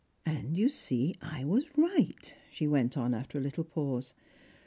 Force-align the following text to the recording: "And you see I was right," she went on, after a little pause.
"And 0.25 0.57
you 0.57 0.67
see 0.69 1.13
I 1.21 1.43
was 1.45 1.65
right," 1.77 2.35
she 2.51 2.65
went 2.65 2.97
on, 2.97 3.13
after 3.13 3.37
a 3.37 3.41
little 3.41 3.63
pause. 3.63 4.15